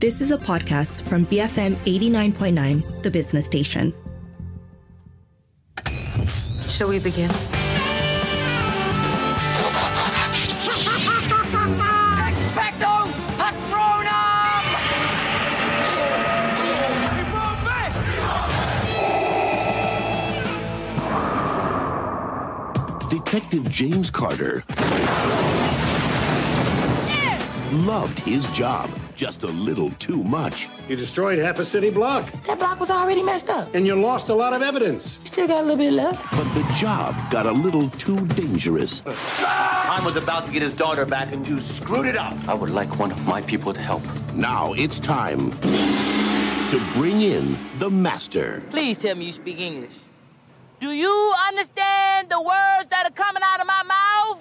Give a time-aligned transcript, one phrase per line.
[0.00, 3.92] This is a podcast from BFM 89.9, the business station.
[6.62, 7.28] Shall we begin?
[12.30, 14.64] Expecto Patronum!
[23.10, 24.64] Detective James Carter
[27.84, 28.88] loved his job
[29.20, 30.70] just a little too much.
[30.88, 33.68] You destroyed half a city block, That block was already messed up.
[33.74, 35.18] and you lost a lot of evidence.
[35.20, 36.30] You Still got a little bit left.
[36.30, 39.02] But the job got a little too dangerous.
[39.04, 42.32] Han was about to get his daughter back and you screwed it up.
[42.48, 44.02] I would like one of my people to help.
[44.32, 45.50] Now it's time
[46.70, 48.62] to bring in the master.
[48.70, 49.92] Please tell me you speak English.
[50.80, 54.38] Do you understand the words that are coming out of my mouth?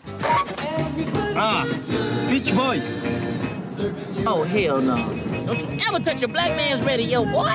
[1.36, 1.66] Ah,
[2.30, 3.39] Beach Boys.
[3.82, 4.98] Oh, hell no.
[5.46, 7.48] Don't you ever touch a black man's radio, boy.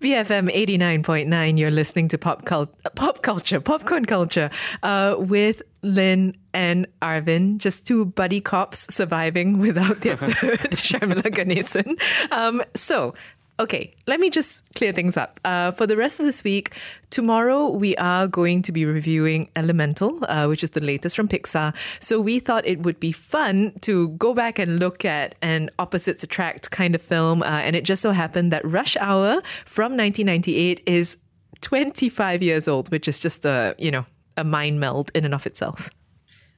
[0.00, 4.48] BFM 89.9, you're listening to Pop, Cul- pop Culture, Popcorn Culture,
[4.82, 12.00] uh, with Lynn and Arvin, just two buddy cops surviving without their third, Sharmila Ganesan.
[12.32, 13.14] Um, so,
[13.60, 15.38] okay, let me just clear things up.
[15.44, 16.72] Uh, for the rest of this week,
[17.10, 21.74] tomorrow we are going to be reviewing Elemental, uh, which is the latest from Pixar.
[22.00, 26.22] So we thought it would be fun to go back and look at an opposites
[26.22, 27.42] attract kind of film.
[27.42, 31.18] Uh, and it just so happened that Rush Hour from 1998 is
[31.60, 35.46] 25 years old, which is just a, you know, a mind meld in and of
[35.46, 35.90] itself.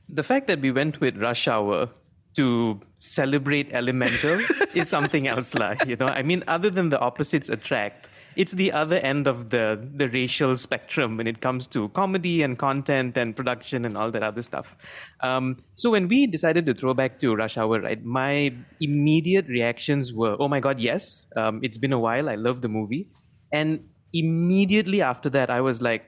[0.09, 1.89] the fact that we went with Rush Hour
[2.35, 4.41] to celebrate Elemental
[4.75, 5.75] is something else, lah.
[5.87, 9.77] You know, I mean, other than the opposites attract, it's the other end of the
[9.95, 14.23] the racial spectrum when it comes to comedy and content and production and all that
[14.23, 14.77] other stuff.
[15.21, 20.13] Um, so when we decided to throw back to Rush Hour, right, my immediate reactions
[20.13, 21.27] were, "Oh my God, yes!
[21.37, 22.29] Um, it's been a while.
[22.29, 23.09] I love the movie,"
[23.53, 26.05] and immediately after that, I was like,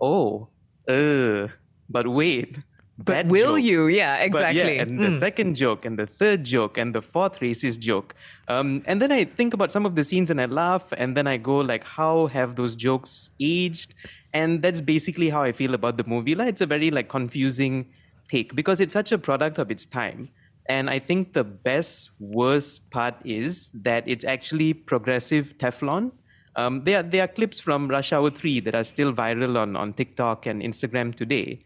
[0.00, 0.48] "Oh,
[0.88, 1.48] uh,
[1.88, 2.58] but wait."
[2.96, 3.64] But will joke.
[3.64, 3.86] you?
[3.88, 4.76] Yeah, exactly.
[4.76, 5.14] yeah, and the Mm.
[5.14, 8.14] second joke, and the third joke, and the fourth racist joke.
[8.46, 11.26] Um, and then I think about some of the scenes and I laugh, and then
[11.26, 13.94] I go like, how have those jokes aged?
[14.32, 16.34] And that's basically how I feel about the movie.
[16.36, 17.86] Like, it's a very like confusing
[18.28, 20.28] take because it's such a product of its time.
[20.66, 26.12] And I think the best worst part is that it's actually progressive Teflon.
[26.56, 29.74] Um, there, are, there are clips from Rush Hour 3 that are still viral on,
[29.76, 31.64] on TikTok and Instagram today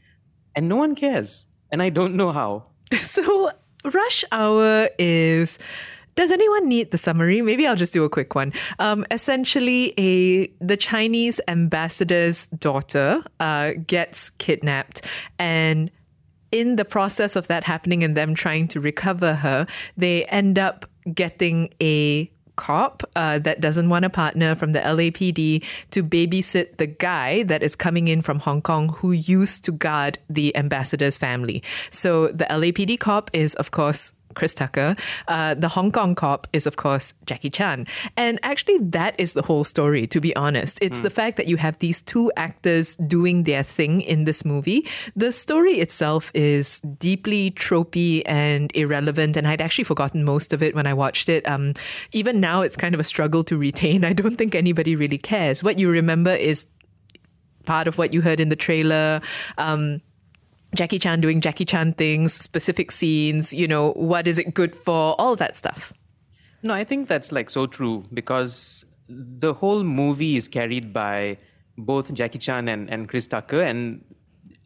[0.59, 2.51] and no one cares and i don't know how
[3.01, 3.51] So,
[3.85, 5.59] Rush Hour is.
[6.15, 7.43] Does anyone need the summary?
[7.43, 8.53] Maybe I'll just do a quick one.
[8.81, 15.03] Um, essentially, a the Chinese ambassador's daughter uh, gets kidnapped,
[15.39, 15.91] and
[16.51, 19.67] in the process of that happening and them trying to recover her,
[19.97, 25.65] they end up getting a cop uh, that doesn't want a partner from the LAPD
[25.93, 30.19] to babysit the guy that is coming in from Hong Kong who used to guard
[30.29, 31.63] the ambassador's family.
[31.91, 34.95] So the LAPD cop is, of course, Chris Tucker.
[35.27, 37.87] Uh, the Hong Kong cop is, of course, Jackie Chan.
[38.17, 40.79] And actually, that is the whole story, to be honest.
[40.81, 44.87] It's the fact that you have these two actors doing their thing in this movie.
[45.17, 49.37] The story itself is deeply tropey and irrelevant.
[49.37, 51.47] And I'd actually forgotten most of it when I watched it.
[51.49, 51.75] Um,
[52.13, 54.05] even now, it's kind of a struggle to retain.
[54.11, 55.65] I don't think anybody really cares.
[55.65, 56.67] What you remember is
[57.65, 59.21] part of what you heard in the trailer.
[59.59, 60.01] Um,
[60.75, 65.15] Jackie Chan doing Jackie Chan things, specific scenes, you know, what is it good for,
[65.21, 65.93] all that stuff.
[66.63, 71.39] no i think that's like so true because the whole movie is carried by
[71.91, 74.03] both jackie chan and, and chris tucker and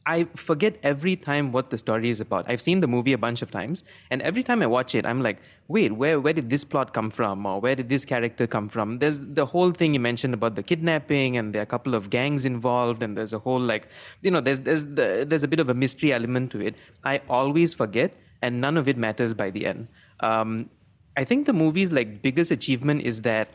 [0.05, 2.51] I forget every time what the story is about.
[2.51, 5.23] I've seen the movie a bunch of times, and every time I watch it, I'm
[5.23, 8.69] like, wait, where where did this plot come from, or where did this character come
[8.69, 8.99] from?
[8.99, 12.11] There's the whole thing you mentioned about the kidnapping, and there are a couple of
[12.11, 13.87] gangs involved, and there's a whole like,
[14.23, 16.75] you know, there's there's the, there's a bit of a mystery element to it.
[17.05, 19.89] I always forget, and none of it matters by the end.
[20.21, 20.69] Um,
[21.17, 23.51] I think the movie's like biggest achievement is that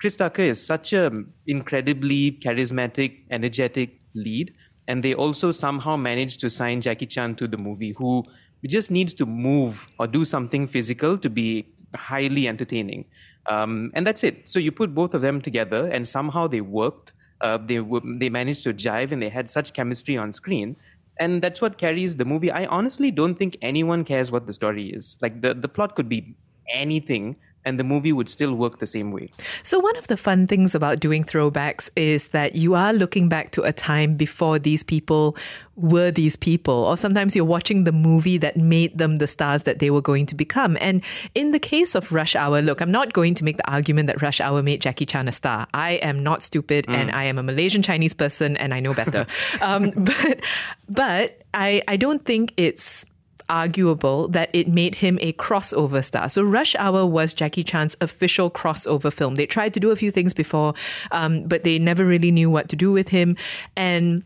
[0.00, 4.54] Chris Tucker is such a incredibly charismatic, energetic lead,
[4.88, 8.24] and they also somehow managed to sign Jackie Chan to the movie, who
[8.66, 13.04] just needs to move or do something physical to be highly entertaining,
[13.46, 14.48] um, and that's it.
[14.48, 17.12] So you put both of them together, and somehow they worked.
[17.40, 17.80] Uh, they
[18.18, 20.76] they managed to jive, and they had such chemistry on screen.
[21.20, 22.50] And that's what carries the movie.
[22.50, 25.16] I honestly don't think anyone cares what the story is.
[25.20, 26.36] Like the, the plot could be
[26.72, 29.30] anything, and the movie would still work the same way.
[29.62, 33.50] So, one of the fun things about doing throwbacks is that you are looking back
[33.52, 35.36] to a time before these people
[35.76, 39.78] were these people, or sometimes you're watching the movie that made them the stars that
[39.78, 40.76] they were going to become.
[40.80, 44.08] And in the case of Rush Hour, look, I'm not going to make the argument
[44.08, 45.66] that Rush Hour made Jackie Chan a star.
[45.72, 49.26] I am not stupid and I am a Malaysian Chinese person and I know better.
[49.60, 50.40] um, but
[50.88, 53.04] but I, I don't think it's
[53.48, 56.28] arguable that it made him a crossover star.
[56.28, 59.36] So Rush Hour was Jackie Chan's official crossover film.
[59.36, 60.74] They tried to do a few things before,
[61.10, 63.36] um, but they never really knew what to do with him.
[63.76, 64.22] And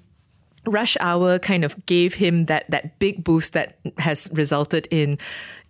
[0.66, 5.18] Rush Hour kind of gave him that that big boost that has resulted in,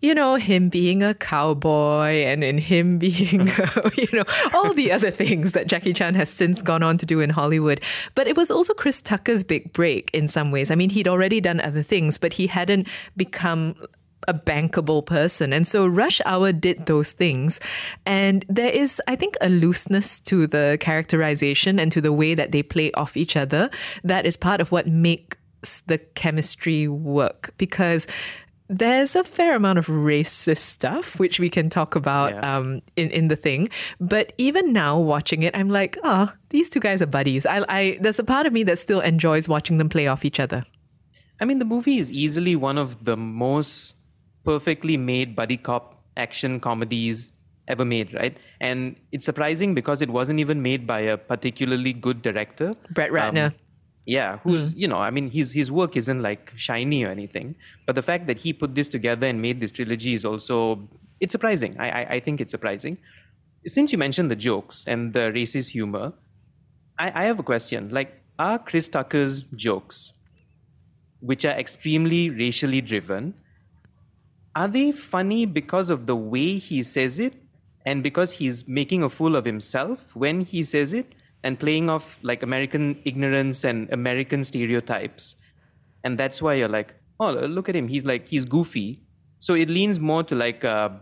[0.03, 3.49] you know, him being a cowboy and in him being,
[3.97, 7.21] you know, all the other things that Jackie Chan has since gone on to do
[7.21, 7.81] in Hollywood.
[8.15, 10.71] But it was also Chris Tucker's big break in some ways.
[10.71, 13.77] I mean, he'd already done other things, but he hadn't become
[14.29, 15.53] a bankable person.
[15.53, 17.59] And so Rush Hour did those things.
[18.07, 22.53] And there is, I think, a looseness to the characterization and to the way that
[22.53, 23.71] they play off each other
[24.05, 25.37] that is part of what makes
[25.87, 28.07] the chemistry work because
[28.79, 32.57] there's a fair amount of racist stuff which we can talk about Yeah.
[32.57, 33.69] um, in in the thing.
[34.01, 37.45] But even now, watching it, I'm like, oh, these two guys are buddies.
[37.47, 40.41] I, I there's a part of me that still enjoys watching them play off each
[40.41, 40.65] other.
[41.41, 43.97] I mean, the movie is easily one of the most
[44.45, 47.33] perfectly made buddy cop action comedies
[47.69, 48.37] ever made, right?
[48.61, 52.75] And it's surprising because it wasn't even made by a particularly good director.
[52.91, 53.47] Brett Ratner.
[53.47, 53.55] Um,
[54.07, 54.79] yeah, who's hmm.
[54.79, 57.55] you know, I mean, his his work isn't like shiny or anything,
[57.87, 60.89] but the fact that he put this together and made this trilogy is also
[61.21, 61.77] it's surprising.
[61.79, 62.99] I I, I think it's surprising.
[63.67, 66.13] Since you mentioned the jokes and the racist humor,
[66.99, 67.91] I, I have a question.
[67.91, 70.13] Like, are Chris Tucker's jokes,
[71.21, 73.35] which are extremely racially driven,
[74.57, 77.35] are they funny because of the way he says it
[77.87, 82.19] and because he's making a fool of himself when he says it and playing off
[82.23, 85.37] like American ignorance and American stereotypes?
[86.05, 87.89] And that's why you're like, oh, look at him.
[87.89, 89.03] He's like, he's goofy.
[89.39, 91.01] So it leans more to like a,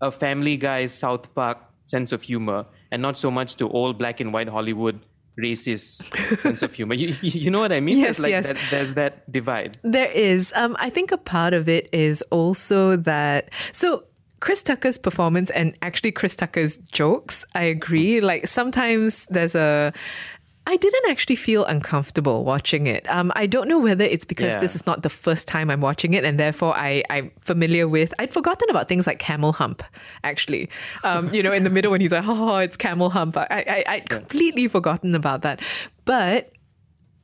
[0.00, 4.20] a family guy, South Park sense of humor and not so much to old black
[4.20, 5.00] and white Hollywood
[5.40, 6.04] racist
[6.38, 6.94] sense of humor.
[6.94, 7.98] You, you know what I mean?
[7.98, 8.46] Yes, There's like yes.
[8.46, 9.78] That, there's that divide.
[9.82, 10.52] There is.
[10.54, 13.50] Um, I think a part of it is also that.
[13.72, 14.04] So.
[14.42, 18.20] Chris Tucker's performance and actually Chris Tucker's jokes, I agree.
[18.20, 19.92] Like sometimes there's a.
[20.66, 23.08] I didn't actually feel uncomfortable watching it.
[23.08, 24.58] Um, I don't know whether it's because Yeah.
[24.58, 28.12] this is not the first time I'm watching it, and therefore I, I'm familiar with.
[28.18, 29.84] I'd forgotten about things like camel hump.
[30.24, 30.68] Actually,
[31.04, 33.84] um, you know, in the middle when he's like, "Oh, it's camel hump," I, I,
[33.94, 35.60] I'd completely forgotten about that.
[36.04, 36.50] But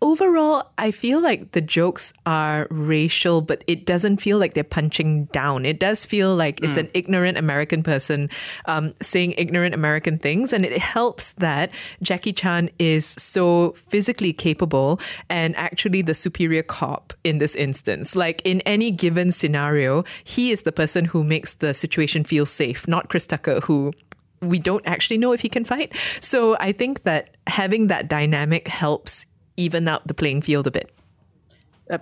[0.00, 5.26] overall, I feel like the jokes are racial, but it doesn't feel like they're punching
[5.26, 5.64] down.
[5.64, 8.30] It does feel like it's an ignorant American person
[8.66, 10.52] um, saying ignorant American things.
[10.52, 11.70] And it helps that
[12.02, 18.14] Jackie Chan is so physically capable and actually the superior cop in this instance.
[18.14, 22.86] Like in any given scenario, he is the person who makes the situation feel safe,
[22.86, 23.92] not Chris Tucker, who
[24.40, 25.92] we don't actually know if he can fight.
[26.20, 29.26] So I think that having that dynamic helps
[29.58, 30.90] even out the playing field a bit.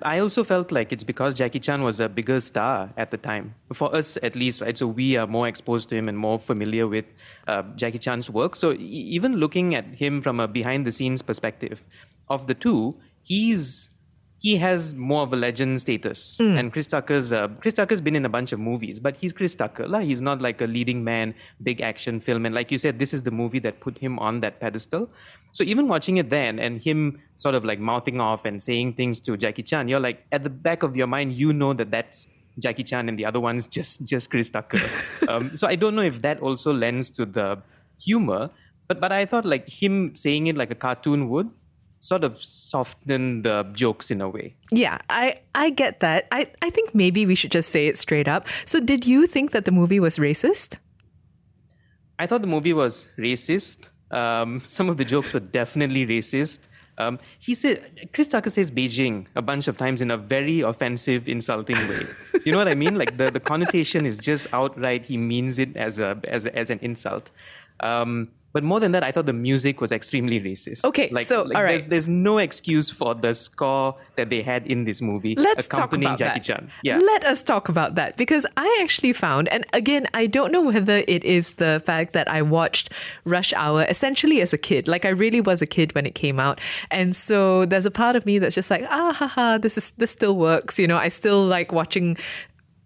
[0.02, 3.54] I also felt like it's because Jackie Chan was a bigger star at the time,
[3.72, 4.76] for us at least, right?
[4.76, 7.04] So we are more exposed to him and more familiar with
[7.46, 8.56] uh, Jackie Chan's work.
[8.56, 11.84] So even looking at him from a behind the scenes perspective,
[12.28, 13.88] of the two, he's
[14.38, 16.38] he has more of a legend status.
[16.58, 19.54] And Chris Tucker's uh, Chris Tucker's been in a bunch of movies, but he's Chris
[19.54, 19.88] Tucker.
[19.88, 20.00] lah.
[20.00, 22.44] He's not like a leading man, big action film.
[22.44, 25.10] And like you said, this is the movie that put him on that pedestal.
[25.52, 29.20] So even watching it then and him sort of like mouthing off and saying things
[29.20, 32.26] to Jackie Chan, you're like at the back of your mind, you know that that's
[32.58, 34.80] Jackie Chan and the other one's just just Chris Tucker.
[35.28, 37.62] um, so I don't know if that also lends to the
[37.98, 38.50] humor,
[38.86, 41.50] but but I thought like him saying it like a cartoon would
[42.06, 44.54] sort of soften the jokes in a way.
[44.70, 46.28] Yeah, I, I get that.
[46.30, 48.46] I, I think maybe we should just say it straight up.
[48.64, 50.78] So, did you think that the movie was racist?
[52.18, 53.88] I thought the movie was racist.
[54.10, 56.60] Um, some of the jokes were definitely racist.
[56.98, 61.28] Um, he said Chris Tucker says Beijing a bunch of times in a very offensive,
[61.28, 62.06] insulting way.
[62.46, 62.96] You know what I mean?
[62.96, 65.04] Like the, the connotation is just outright.
[65.04, 67.32] He means it as a as, a, as an insult.
[67.80, 70.82] Um, but more than that, I thought the music was extremely racist.
[70.86, 71.72] Okay, like, so, like all right.
[71.72, 75.92] there's, there's no excuse for the score that they had in this movie Let's talk
[75.92, 76.42] about Jackie that.
[76.42, 76.72] Chan.
[76.82, 76.96] Yeah.
[76.96, 81.04] Let us talk about that because I actually found, and again, I don't know whether
[81.06, 82.90] it is the fact that I watched
[83.26, 84.88] Rush Hour essentially as a kid.
[84.88, 86.58] Like I really was a kid when it came out,
[86.90, 89.90] and so there's a part of me that's just like, ah, ha, ha, this is
[89.98, 90.78] this still works.
[90.78, 92.16] You know, I still like watching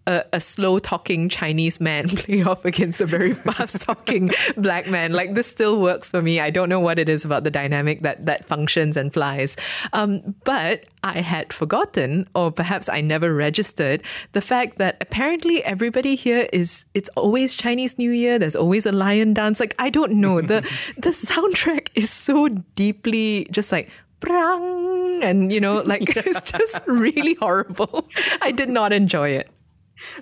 [0.07, 5.13] a, a slow talking Chinese man play off against a very fast talking black man.
[5.13, 6.39] Like this still works for me.
[6.39, 9.55] I don't know what it is about the dynamic that that functions and flies.
[9.93, 14.03] Um, but I had forgotten, or perhaps I never registered,
[14.33, 18.39] the fact that apparently everybody here is it's always Chinese New Year.
[18.39, 19.59] There's always a lion dance.
[19.59, 20.61] Like I don't know the
[20.97, 23.89] the soundtrack is so deeply just like
[24.19, 28.07] prang and you know like it's just really horrible.
[28.41, 29.49] I did not enjoy it.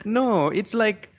[0.05, 1.09] No, it's like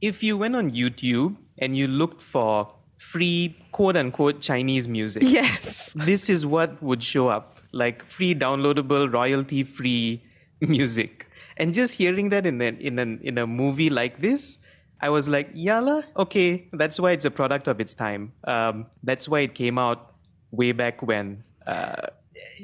[0.00, 5.22] if you went on YouTube and you looked for free quote unquote Chinese music.
[5.26, 5.92] Yes.
[5.94, 10.22] This is what would show up like free downloadable royalty free
[10.60, 11.26] music.
[11.56, 14.58] And just hearing that in a, in a, in a movie like this,
[15.00, 18.32] I was like, yala, okay, that's why it's a product of its time.
[18.44, 20.14] Um, that's why it came out
[20.50, 21.44] way back when.
[21.66, 22.06] Uh,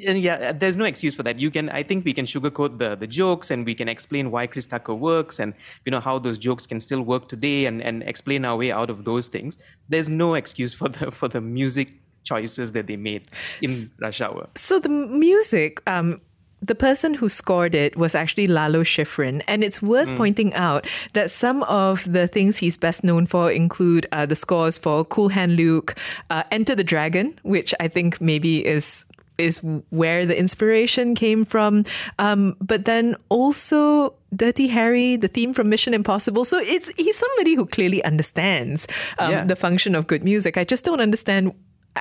[0.06, 1.38] and yeah, there's no excuse for that.
[1.38, 4.46] You can, I think, we can sugarcoat the the jokes, and we can explain why
[4.46, 8.02] Chris Tucker works, and you know how those jokes can still work today, and and
[8.02, 9.58] explain our way out of those things.
[9.88, 11.92] There's no excuse for the for the music
[12.24, 13.30] choices that they made
[13.62, 14.48] in Rush Hour.
[14.54, 16.20] So the music, um,
[16.62, 19.42] the person who scored it was actually Lalo Schifrin.
[19.48, 24.06] And it's worth pointing out that some of the things he's best known for include
[24.12, 25.98] uh, the scores for Cool Hand Luke,
[26.28, 29.06] uh, Enter the Dragon, which I think maybe is
[29.40, 29.58] is
[29.90, 31.84] where the inspiration came from.
[32.18, 36.44] Um, but then also Dirty Harry, the theme from Mission Impossible.
[36.44, 38.86] So it's he's somebody who clearly understands
[39.18, 39.44] um, Yeah.
[39.44, 40.56] the function of good music.
[40.56, 41.52] I just don't understand.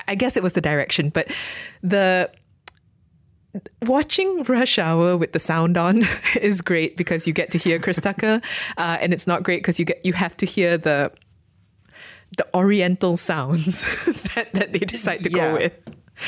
[0.08, 1.28] I- guess it was the direction, but
[1.82, 2.30] the
[3.86, 6.06] watching Rush Hour with the sound on
[6.42, 8.42] is great because you get to hear Chris Tucker,
[8.78, 11.12] uh, and it's not great because you get you have to hear the
[12.38, 13.82] the Oriental sounds
[14.36, 15.38] that, that they decide to Yeah.
[15.38, 15.74] go with.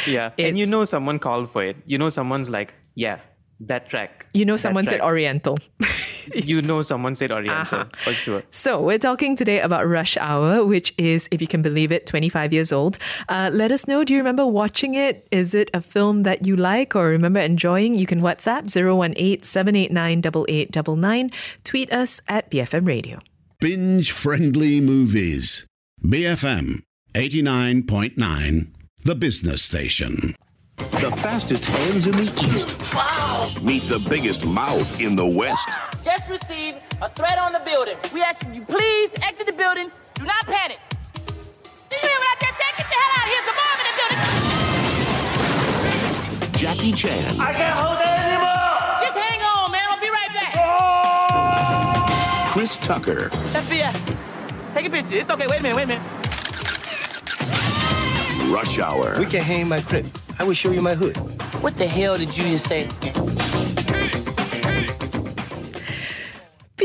[0.07, 1.77] Yeah, and you know someone called for it.
[1.85, 3.19] You know someone's like, yeah,
[3.61, 4.25] that track.
[4.33, 5.01] You know, that someone said.
[5.01, 5.57] Oriental.
[6.35, 7.85] You know someone said Oriental Uh-huh.
[8.03, 8.43] for sure.
[8.51, 12.53] So, we're talking today about Rush Hour, which is, if you can believe it, 25
[12.53, 12.99] years old.
[13.27, 15.27] Uh, let us know do you remember watching it?
[15.31, 17.95] Is it a film that you like or remember enjoying?
[17.95, 21.31] You can WhatsApp 018 789 8899.
[21.63, 23.17] Tweet us at BFM Radio.
[23.59, 25.65] Binge friendly movies.
[26.05, 26.83] BFM
[27.15, 28.67] 89.9,
[29.03, 30.35] the business station.
[30.77, 32.77] The fastest hands in the East.
[32.93, 33.51] Wow!
[33.61, 35.67] Meet the biggest mouth in the West.
[36.03, 37.97] Just received a threat on the building.
[38.13, 39.89] We ask you please exit the building.
[40.13, 40.77] Do not panic.
[41.89, 42.75] Did you hear what I just said?
[42.77, 43.41] Get the hell out of here.
[43.41, 44.21] It's a bomb in the building.
[46.59, 49.01] Jackie Chan, I can't hold it anymore!
[49.01, 49.81] Just hang on, man.
[49.89, 50.53] I'll be right back.
[52.51, 53.91] Chris Tucker, FBI.
[54.75, 55.15] Take a picture.
[55.15, 55.47] It's okay.
[55.47, 55.75] Wait a minute.
[55.75, 56.20] Wait a minute.
[58.51, 59.17] Rush Hour.
[59.17, 60.05] We can hang my crib.
[60.37, 61.15] I will show you my hood.
[61.63, 62.85] What the hell did you just say?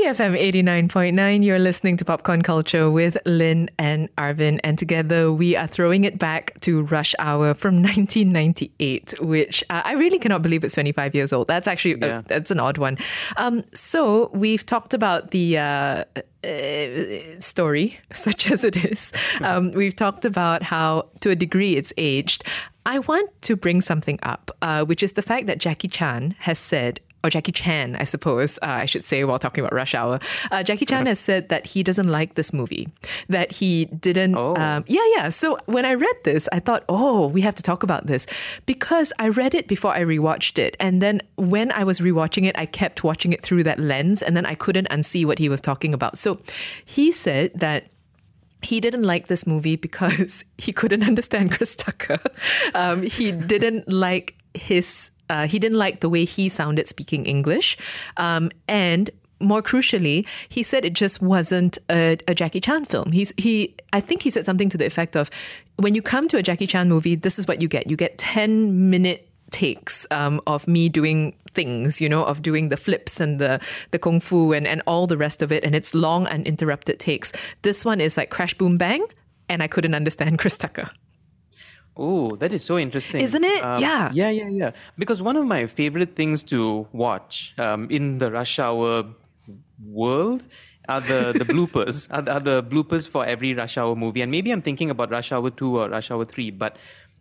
[0.06, 4.60] BFM 89.9, you're listening to Popcorn Culture with Lynn and Arvin.
[4.62, 9.94] And together we are throwing it back to Rush Hour from 1998, which uh, I
[9.94, 11.48] really cannot believe it's 25 years old.
[11.48, 12.98] That's actually, uh, that's an odd one.
[13.36, 16.04] Um, so we've talked about the uh,
[16.44, 19.12] uh, story, such as it is.
[19.40, 22.44] Um, we've talked about how, to a degree, it's aged.
[22.86, 26.60] I want to bring something up, uh, which is the fact that Jackie Chan has
[26.60, 30.20] said or Jackie Chan, I suppose uh, I should say while talking about Rush Hour.
[30.50, 32.88] Uh, Jackie Chan has said that he doesn't like this movie,
[33.28, 34.37] that he didn't.
[34.37, 34.56] Oh.
[34.56, 35.28] Um, yeah, yeah.
[35.30, 38.26] So when I read this, I thought, oh, we have to talk about this
[38.64, 42.56] because I read it before I rewatched it, and then when I was rewatching it,
[42.58, 45.61] I kept watching it through that lens, and then I couldn't unsee what he was
[45.61, 46.18] talking about.
[46.18, 46.40] So
[46.85, 47.88] he said that
[48.62, 52.18] he didn't like this movie because he couldn't understand Chris Tucker.
[52.75, 55.11] Um, he didn't like his.
[55.28, 57.76] Uh, he didn't like the way he sounded speaking English,
[58.16, 63.12] um, and more crucially, he said it just wasn't a, a Jackie Chan film.
[63.12, 63.75] He's he.
[63.92, 65.30] I think he said something to the effect of,
[65.76, 67.90] "When you come to a Jackie Chan movie, this is what you get.
[67.90, 72.76] You get ten minute takes um, of me doing things, you know, of doing the
[72.76, 75.95] flips and the the kung fu and and all the rest of it, and it's
[75.95, 77.33] long uninterrupted takes.
[77.62, 79.04] This one is like crash boom bang,
[79.49, 80.88] and I couldn't understand Chris Tucker.
[81.96, 83.20] Oh, that is so interesting.
[83.22, 83.62] Isn't it?
[83.80, 84.10] Yeah.
[84.12, 84.70] Yeah, yeah, yeah.
[84.98, 89.04] Because one of my favorite things to watch um, in the rush hour
[89.84, 90.42] world
[90.88, 94.22] are the, the bloopers, are, the- are the bloopers for every rush hour movie.
[94.22, 96.76] And maybe I'm thinking about Rush Hour 2 or Rush Hour 3, but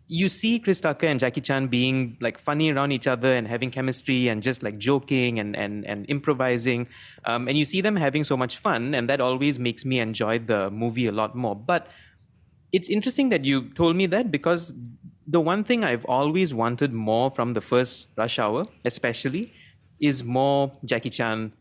[0.08, 3.72] you see Chris Tucker and Jackie Chan being like funny around each other and having
[3.72, 6.86] chemistry and just like joking and, and, and improvising.
[7.24, 10.38] Um, and you see them having so much fun, and that always makes me enjoy
[10.38, 11.56] the movie a lot more.
[11.56, 11.88] But
[12.76, 14.72] it's interesting that you told me that because
[15.26, 19.52] the one thing I've always wanted more from the first Rush Hour, especially,
[19.98, 21.52] is more Jackie Chan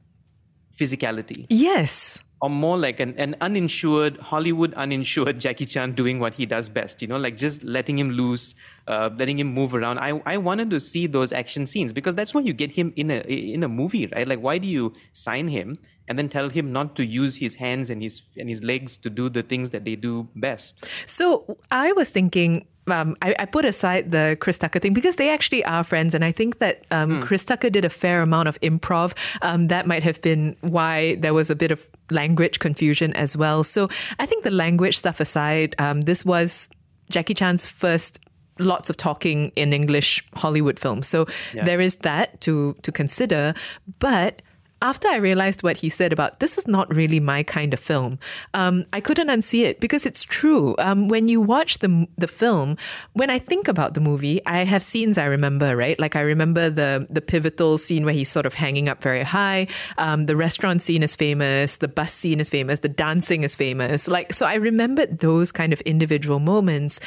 [0.75, 1.45] physicality.
[1.49, 2.19] Yes.
[2.41, 7.01] Or more like an, an uninsured, Hollywood uninsured Jackie Chan doing what he does best,
[7.01, 8.55] you know, like just letting him loose,
[8.87, 9.99] uh, letting him move around.
[9.99, 13.09] I, I wanted to see those action scenes because that's why you get him in
[13.09, 14.27] a in a movie, right?
[14.27, 17.89] Like why do you sign him and then tell him not to use his hands
[17.89, 20.87] and his and his legs to do the things that they do best?
[21.05, 25.29] So I was thinking um, I, I, put aside the Chris Tucker thing because they
[25.29, 27.23] actually are friends, and I think that um, mm.
[27.23, 29.13] Chris Tucker did a fair amount of improv.
[29.41, 33.63] Um, that might have been why there was a bit of language confusion as well.
[33.63, 36.69] So I think the language stuff aside, um, this was
[37.09, 38.19] Jackie Chan's first
[38.59, 41.07] lots of talking in English Hollywood films.
[41.07, 41.65] So yeah.
[41.65, 43.53] there is that to to consider,
[43.99, 44.41] but
[44.85, 48.19] after I realized what he said about this is not really my kind of film,
[48.53, 50.75] um, I couldn't unsee it because it's true.
[50.77, 52.77] Um, when you watch the the film,
[53.13, 55.99] when I think about the movie, I have scenes I remember, right?
[55.99, 59.67] Like I remember the the pivotal scene where he's sort of hanging up very high.
[59.97, 61.77] Um, the restaurant scene is famous.
[61.77, 62.79] The bus scene is famous.
[62.79, 64.07] The dancing is famous.
[64.07, 66.99] Like so, I remembered those kind of individual moments,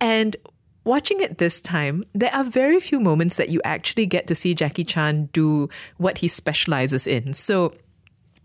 [0.00, 0.36] and
[0.86, 4.54] Watching it this time, there are very few moments that you actually get to see
[4.54, 7.34] Jackie Chan do what he specializes in.
[7.34, 7.74] So,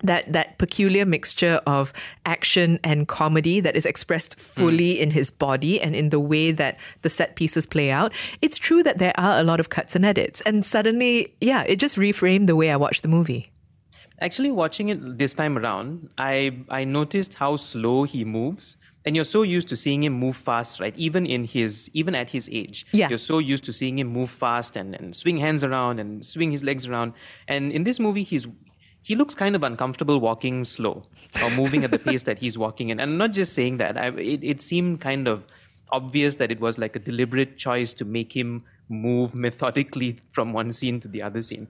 [0.02, 1.94] that that peculiar mixture of
[2.26, 5.02] action and comedy that is expressed fully mm.
[5.02, 8.12] in his body and in the way that the set pieces play out.
[8.42, 11.76] It's true that there are a lot of cuts and edits, and suddenly, yeah, it
[11.76, 13.52] just reframed the way I watched the movie.
[14.20, 19.26] Actually, watching it this time around, I I noticed how slow he moves and you're
[19.26, 20.96] so used to seeing him move fast right?
[20.98, 23.10] Even in his even at his age yeah.
[23.10, 26.52] you're so used to seeing him move fast and, and swing hands around and swing
[26.52, 27.14] his legs around.
[27.48, 28.48] And in this movie he's
[29.04, 31.04] he looks kind of uncomfortable walking slow
[31.44, 33.00] or moving at the pace that he's walking in.
[33.00, 33.98] And I'm not just saying that.
[33.98, 35.44] I, it, it seemed kind of
[35.92, 40.72] obvious that it was like a deliberate choice to make him move methodically from one
[40.72, 41.68] scene to the other scene.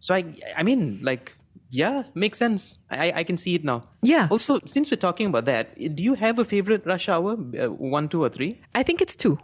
[0.00, 0.24] So i
[0.56, 1.36] i mean like
[1.70, 2.78] yeah, makes sense.
[2.90, 3.84] I, I can see it now.
[4.02, 4.28] Yeah.
[4.30, 7.32] Also, since we're talking about that, do you have a favorite rush hour?
[7.32, 8.60] Uh, one, two, or three?
[8.74, 9.38] I think it's two.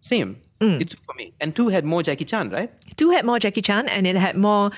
[0.00, 0.40] Same.
[0.60, 0.80] Mm.
[0.80, 1.34] It's for me.
[1.40, 2.70] And two had more Jackie Chan, right?
[2.96, 4.70] Two had more Jackie Chan, and it had more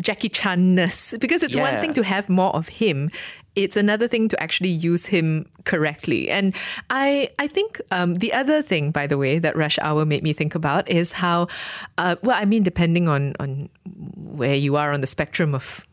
[0.00, 1.14] Jackie Chan-ness.
[1.18, 1.70] Because it's yeah.
[1.70, 3.10] one thing to have more of him.
[3.56, 6.30] It's another thing to actually use him correctly.
[6.30, 6.54] And
[6.88, 10.32] I I think um, the other thing, by the way, that Rush Hour made me
[10.32, 11.48] think about is how,
[11.98, 13.68] uh, well, I mean, depending on on
[14.16, 15.84] where you are on the spectrum of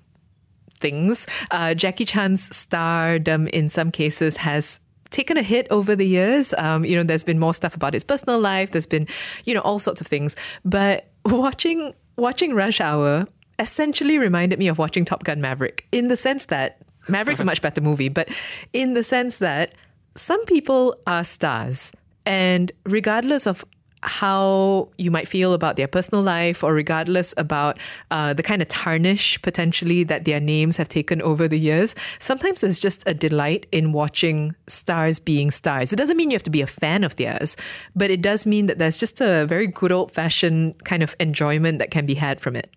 [0.80, 1.28] things.
[1.52, 6.54] Uh, Jackie Chan's stardom in some cases has taken a hit over the years.
[6.58, 8.72] Um, you know, there's been more stuff about his personal life.
[8.72, 9.08] There's been,
[9.46, 10.36] you know, all sorts of things.
[10.66, 13.28] But watching watching Rush Hour
[13.60, 17.62] essentially reminded me of watching Top Gun Maverick in the sense that Maverick's a much
[17.62, 18.30] better movie, but
[18.74, 19.74] in the sense that
[20.16, 21.92] some people are stars.
[22.26, 23.64] And regardless of
[24.04, 27.80] how you might feel about their personal life or regardless about
[28.12, 32.64] uh, the kind of tarnish potentially that their names have taken over the years sometimes
[32.64, 35.92] it's just a delight in watching stars being stars.
[35.92, 37.56] It doesn't mean you have to be a fan of theirs
[37.96, 41.80] but it does mean that there's just a very good old fashioned kind of enjoyment
[41.80, 42.70] that can be had from it.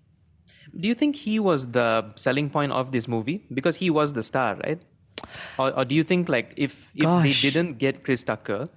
[0.78, 3.44] Do you think he was the selling point of this movie?
[3.52, 4.80] Because he was the star right?
[5.58, 7.24] Or, or do you think like if if Gosh.
[7.24, 8.68] they didn't get chris tucker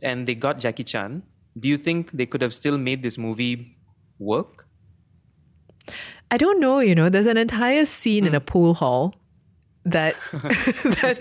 [0.00, 1.22] and they got jackie chan
[1.58, 3.76] do you think they could have still made this movie
[4.18, 4.66] work?
[6.30, 8.28] I don't know, you know, there's an entire scene mm.
[8.28, 8.46] in a hmm.
[8.46, 9.14] pool hall
[9.84, 11.18] that that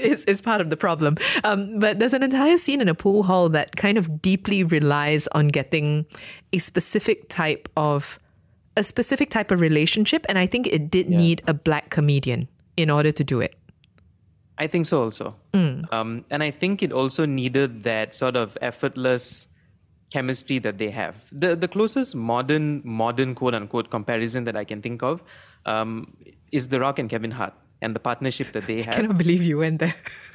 [0.00, 1.16] is, is part of the problem.
[1.44, 5.28] Um, but there's an entire scene in a pool hall that kind of deeply relies
[5.28, 6.04] on getting
[6.52, 8.18] a specific type of
[8.76, 11.16] a specific type of relationship, and I think it did yeah.
[11.16, 13.56] need a black comedian in order to do it.
[14.56, 15.92] I think so also, mm.
[15.92, 19.46] um, and I think it also needed that sort of effortless
[20.10, 21.28] chemistry that they have.
[21.32, 25.22] The the closest modern modern quote unquote comparison that I can think of
[25.66, 26.16] um,
[26.52, 28.94] is The Rock and Kevin Hart and the partnership that they have.
[28.94, 29.94] I cannot believe you went there.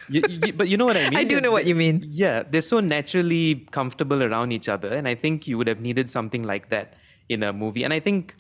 [0.10, 1.20] you, you, but you know what I mean.
[1.20, 2.06] I do know what you mean.
[2.10, 6.10] Yeah, they're so naturally comfortable around each other, and I think you would have needed
[6.10, 6.94] something like that
[7.30, 7.84] in a movie.
[7.84, 8.36] And I think,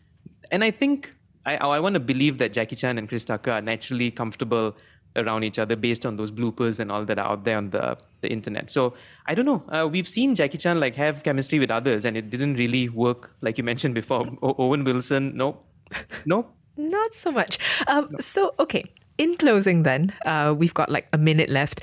[0.52, 1.14] and I think.
[1.46, 4.78] I, I want to believe that Jackie Chan and Chris Tucker are naturally comfortable
[5.16, 7.98] around each other based on those bloopers and all that are out there on the,
[8.22, 8.70] the internet.
[8.72, 8.94] So
[9.28, 9.64] I don't know.
[9.70, 13.34] Uh, we've seen Jackie Chan like have chemistry with others, and it didn't really work,
[13.42, 14.26] like you mentioned before.
[14.42, 15.60] O- Owen Wilson, no,
[16.26, 16.48] no,
[16.78, 17.60] not so much.
[17.88, 18.18] Um, no.
[18.20, 18.86] So okay.
[19.20, 21.82] In closing, then uh, we've got like a minute left.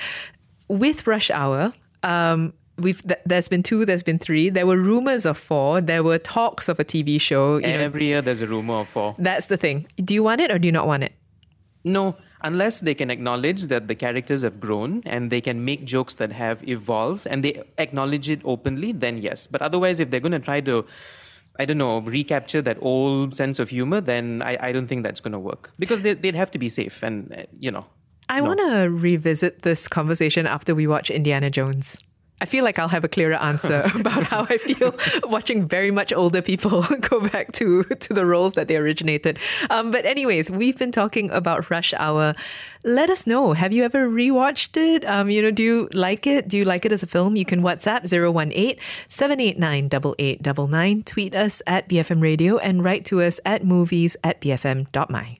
[0.67, 4.51] With Rush Hour, um, we've th- there's been two, there's been three.
[4.51, 5.81] There were rumors of four.
[5.81, 7.59] There were talks of a TV show.
[7.59, 8.07] You Every know.
[8.09, 9.15] year, there's a rumor of four.
[9.17, 9.87] That's the thing.
[9.97, 11.13] Do you want it or do you not want it?
[11.85, 16.15] No, unless they can acknowledge that the characters have grown and they can make jokes
[16.17, 19.47] that have evolved and they acknowledge it openly, then yes.
[19.47, 20.87] But otherwise, if they're going to try to
[21.59, 25.21] I don't know, recapture that old sense of humor, then I, I don't think that's
[25.21, 27.85] going to work because they, they'd have to be safe and, you know.
[28.31, 28.47] I no.
[28.47, 32.03] want to revisit this conversation after we watch Indiana Jones.
[32.41, 36.13] I feel like I'll have a clearer answer about how I feel watching very much
[36.13, 39.39] older people go back to, to the roles that they originated.
[39.69, 42.35] Um, but, anyways, we've been talking about Rush Hour.
[42.85, 43.53] Let us know.
[43.53, 45.05] Have you ever rewatched it?
[45.05, 46.49] Um, you know, do you like it?
[46.49, 47.37] Do you like it as a film?
[47.37, 48.77] You can WhatsApp 018
[49.09, 55.40] 789 8899, tweet us at BFM Radio, and write to us at movies at bfm.my.